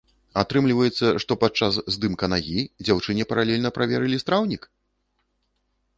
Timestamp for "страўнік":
4.23-4.63